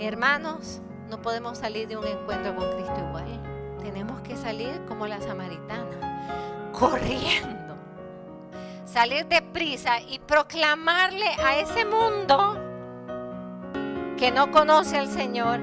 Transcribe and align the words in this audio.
Hermanos, 0.00 0.80
no 1.10 1.20
podemos 1.20 1.58
salir 1.58 1.86
de 1.86 1.98
un 1.98 2.06
encuentro 2.06 2.56
con 2.56 2.70
Cristo 2.72 2.94
igual. 3.06 3.76
Tenemos 3.82 4.22
que 4.22 4.34
salir 4.34 4.80
como 4.88 5.06
la 5.06 5.20
samaritana, 5.20 6.70
corriendo. 6.72 7.76
Salir 8.86 9.26
deprisa 9.26 10.00
y 10.00 10.18
proclamarle 10.20 11.26
a 11.44 11.58
ese 11.58 11.84
mundo 11.84 12.58
que 14.16 14.30
no 14.32 14.50
conoce 14.50 14.96
al 14.96 15.08
Señor 15.08 15.60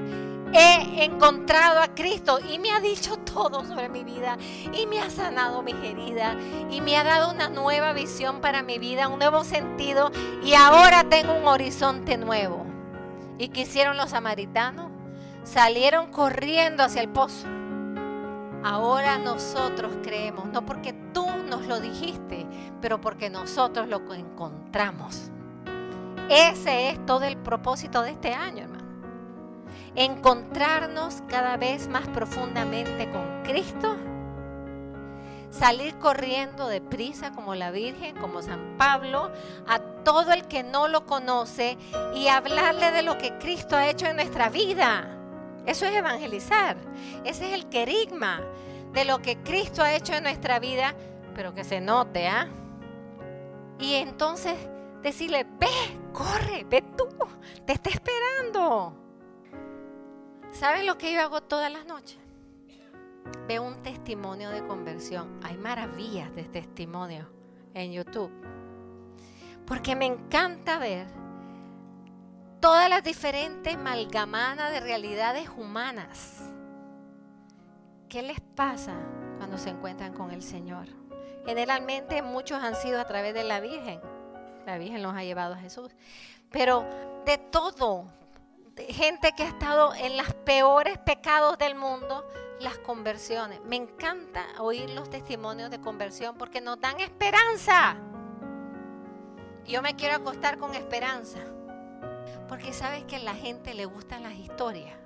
he 0.52 1.04
encontrado 1.04 1.80
a 1.80 1.88
Cristo 1.88 2.38
y 2.38 2.60
me 2.60 2.70
ha 2.70 2.80
dicho 2.80 3.16
todo 3.16 3.64
sobre 3.64 3.88
mi 3.88 4.04
vida 4.04 4.38
y 4.72 4.86
me 4.86 5.00
ha 5.00 5.10
sanado 5.10 5.62
mis 5.62 5.74
heridas 5.74 6.36
y 6.70 6.80
me 6.80 6.96
ha 6.96 7.02
dado 7.02 7.32
una 7.32 7.48
nueva 7.48 7.92
visión 7.92 8.40
para 8.40 8.62
mi 8.62 8.78
vida, 8.78 9.08
un 9.08 9.18
nuevo 9.18 9.42
sentido 9.42 10.12
y 10.44 10.54
ahora 10.54 11.02
tengo 11.04 11.34
un 11.34 11.48
horizonte 11.48 12.16
nuevo. 12.16 12.67
¿Y 13.38 13.48
qué 13.48 13.62
hicieron 13.62 13.96
los 13.96 14.10
samaritanos? 14.10 14.90
Salieron 15.44 16.10
corriendo 16.10 16.82
hacia 16.82 17.00
el 17.00 17.08
pozo. 17.08 17.46
Ahora 18.64 19.18
nosotros 19.18 19.92
creemos, 20.02 20.46
no 20.46 20.66
porque 20.66 20.92
tú 21.14 21.24
nos 21.48 21.66
lo 21.66 21.80
dijiste, 21.80 22.46
pero 22.80 23.00
porque 23.00 23.30
nosotros 23.30 23.88
lo 23.88 24.12
encontramos. 24.12 25.30
Ese 26.28 26.90
es 26.90 27.06
todo 27.06 27.24
el 27.24 27.36
propósito 27.36 28.02
de 28.02 28.10
este 28.10 28.34
año, 28.34 28.64
hermano 28.64 28.88
encontrarnos 29.94 31.22
cada 31.28 31.56
vez 31.56 31.88
más 31.88 32.06
profundamente 32.08 33.10
con 33.10 33.42
Cristo, 33.42 33.96
salir 35.50 35.98
corriendo 35.98 36.68
deprisa 36.68 37.32
como 37.32 37.54
la 37.54 37.70
Virgen, 37.70 38.16
como 38.16 38.42
San 38.42 38.76
Pablo, 38.76 39.30
a 39.66 39.78
todo 39.78 40.32
el 40.32 40.46
que 40.46 40.62
no 40.62 40.88
lo 40.88 41.06
conoce 41.06 41.78
y 42.14 42.28
hablarle 42.28 42.90
de 42.90 43.02
lo 43.02 43.18
que 43.18 43.36
Cristo 43.38 43.76
ha 43.76 43.88
hecho 43.88 44.06
en 44.06 44.16
nuestra 44.16 44.50
vida. 44.50 45.16
Eso 45.66 45.86
es 45.86 45.94
evangelizar. 45.94 46.76
Ese 47.24 47.48
es 47.48 47.52
el 47.52 47.68
querigma 47.68 48.40
de 48.92 49.04
lo 49.04 49.20
que 49.20 49.36
Cristo 49.38 49.82
ha 49.82 49.94
hecho 49.94 50.14
en 50.14 50.22
nuestra 50.22 50.58
vida, 50.58 50.94
pero 51.34 51.54
que 51.54 51.64
se 51.64 51.80
note, 51.80 52.26
¿ah? 52.26 52.48
Y 53.78 53.94
entonces 53.94 54.56
decirle, 55.02 55.44
ve, 55.58 55.68
corre, 56.12 56.64
ve 56.68 56.82
tú, 56.96 57.06
te 57.64 57.74
está 57.74 57.90
esperando. 57.90 58.94
¿Sabes 60.50 60.84
lo 60.84 60.96
que 60.98 61.12
yo 61.12 61.20
hago 61.20 61.42
todas 61.42 61.70
las 61.70 61.86
noches? 61.86 62.18
Veo 63.48 63.62
un 63.62 63.82
testimonio 63.82 64.50
de 64.50 64.62
conversión. 64.66 65.40
Hay 65.42 65.56
maravillas 65.56 66.34
de 66.34 66.44
testimonio 66.44 67.26
en 67.72 67.92
YouTube. 67.92 68.30
Porque 69.66 69.96
me 69.96 70.04
encanta 70.04 70.78
ver 70.78 71.06
todas 72.60 72.90
las 72.90 73.02
diferentes 73.02 73.74
amalgamadas 73.74 74.70
de 74.70 74.80
realidades 74.80 75.48
humanas. 75.48 76.42
¿Qué 78.10 78.20
les 78.20 78.38
pasa 78.38 78.92
cuando 79.38 79.56
se 79.56 79.70
encuentran 79.70 80.12
con 80.12 80.30
el 80.30 80.42
Señor? 80.42 80.86
Generalmente 81.46 82.20
muchos 82.20 82.62
han 82.62 82.74
sido 82.76 83.00
a 83.00 83.06
través 83.06 83.32
de 83.32 83.44
la 83.44 83.60
Virgen. 83.60 83.98
La 84.66 84.76
Virgen 84.76 85.02
los 85.02 85.14
ha 85.14 85.24
llevado 85.24 85.54
a 85.54 85.58
Jesús. 85.58 85.90
Pero 86.50 86.84
de 87.24 87.38
todo, 87.38 88.12
gente 88.76 89.32
que 89.34 89.44
ha 89.44 89.48
estado 89.48 89.94
en 89.94 90.18
los 90.18 90.34
peores 90.34 90.98
pecados 90.98 91.56
del 91.56 91.76
mundo, 91.76 92.26
las 92.60 92.78
conversiones. 92.78 93.60
Me 93.64 93.76
encanta 93.76 94.44
oír 94.58 94.90
los 94.90 95.10
testimonios 95.10 95.70
de 95.70 95.80
conversión 95.80 96.36
porque 96.36 96.60
nos 96.60 96.80
dan 96.80 97.00
esperanza. 97.00 97.96
Yo 99.66 99.82
me 99.82 99.96
quiero 99.96 100.16
acostar 100.16 100.58
con 100.58 100.74
esperanza. 100.74 101.40
Porque 102.48 102.72
sabes 102.72 103.04
que 103.04 103.16
a 103.16 103.20
la 103.20 103.34
gente 103.34 103.74
le 103.74 103.84
gustan 103.84 104.22
las 104.22 104.34
historias. 104.34 104.96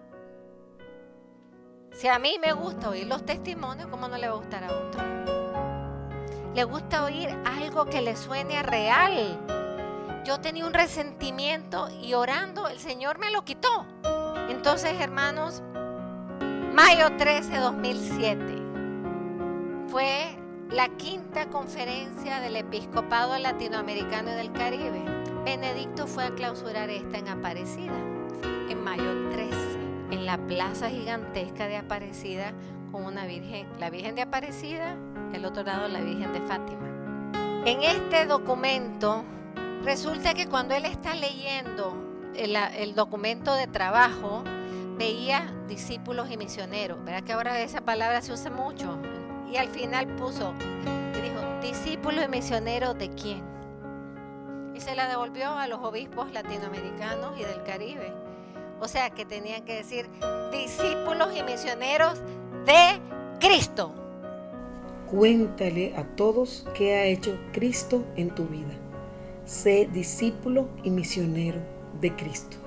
Si 1.92 2.08
a 2.08 2.18
mí 2.18 2.38
me 2.40 2.52
gusta 2.52 2.88
oír 2.88 3.06
los 3.06 3.26
testimonios, 3.26 3.88
¿cómo 3.88 4.08
no 4.08 4.16
le 4.16 4.28
va 4.28 4.34
a 4.34 4.38
gustar 4.38 4.64
a 4.64 4.72
otro? 4.72 5.02
Le 6.54 6.64
gusta 6.64 7.04
oír 7.04 7.28
algo 7.44 7.84
que 7.86 8.00
le 8.00 8.16
suene 8.16 8.62
real 8.62 9.38
yo 10.24 10.40
tenía 10.40 10.66
un 10.66 10.72
resentimiento 10.72 11.88
y 12.00 12.14
orando 12.14 12.68
el 12.68 12.78
Señor 12.78 13.18
me 13.18 13.30
lo 13.30 13.44
quitó. 13.44 13.86
Entonces, 14.48 15.00
hermanos, 15.00 15.62
mayo 16.72 17.16
13, 17.16 17.56
2007 17.58 18.44
fue 19.88 20.36
la 20.70 20.88
quinta 20.88 21.46
conferencia 21.50 22.40
del 22.40 22.56
Episcopado 22.56 23.38
Latinoamericano 23.38 24.30
y 24.32 24.34
del 24.34 24.52
Caribe. 24.52 25.04
Benedicto 25.44 26.06
fue 26.06 26.24
a 26.24 26.34
clausurar 26.34 26.88
esta 26.88 27.18
en 27.18 27.28
Aparecida, 27.28 27.98
en 28.70 28.82
mayo 28.82 29.30
13, 29.30 29.56
en 30.12 30.24
la 30.24 30.38
plaza 30.38 30.88
gigantesca 30.88 31.66
de 31.66 31.76
Aparecida, 31.76 32.54
con 32.90 33.04
una 33.04 33.26
Virgen, 33.26 33.66
la 33.78 33.90
Virgen 33.90 34.14
de 34.14 34.22
Aparecida, 34.22 34.96
el 35.34 35.44
otro 35.44 35.62
lado 35.62 35.88
la 35.88 36.00
Virgen 36.00 36.32
de 36.32 36.40
Fátima. 36.40 36.88
En 37.66 37.82
este 37.82 38.24
documento 38.26 39.24
Resulta 39.84 40.32
que 40.32 40.46
cuando 40.46 40.74
él 40.74 40.84
está 40.84 41.14
leyendo 41.14 41.92
el, 42.36 42.94
documento 42.94 43.54
de 43.54 43.66
trabajo, 43.66 44.44
veía 45.02 45.52
discípulos 45.66 46.30
y 46.30 46.36
misioneros. 46.36 47.04
¿Verdad 47.04 47.24
que 47.24 47.32
ahora 47.32 47.60
esa 47.60 47.80
palabra 47.80 48.22
se 48.22 48.32
usa 48.32 48.52
mucho? 48.52 48.98
Y 49.50 49.56
al 49.56 49.68
final 49.68 50.06
puso, 50.14 50.54
dijo, 51.12 51.40
discípulos 51.60 52.24
y 52.24 52.28
misioneros 52.28 52.96
de 52.96 53.10
quién? 53.10 53.42
Y 54.76 54.80
se 54.80 54.94
la 54.94 55.08
devolvió 55.08 55.50
a 55.50 55.66
los 55.66 55.80
obispos 55.80 56.30
latinoamericanos 56.32 57.36
y 57.36 57.42
del 57.42 57.64
Caribe. 57.64 58.12
O 58.80 58.86
sea 58.86 59.10
que 59.10 59.24
tenían 59.24 59.64
que 59.64 59.74
decir 59.74 60.08
discípulos 60.52 61.36
y 61.36 61.42
misioneros 61.42 62.20
de 62.64 63.00
Cristo. 63.40 63.92
Cuéntale 65.10 65.96
a 65.96 66.04
todos 66.14 66.64
qué 66.74 66.94
ha 66.94 67.04
hecho 67.06 67.36
Cristo 67.52 68.04
en 68.14 68.32
tu 68.32 68.44
vida 68.46 68.72
sé 69.44 69.88
discípulo 69.92 70.68
y 70.84 70.90
misionero 70.90 71.58
de 72.00 72.14
Cristo. 72.14 72.61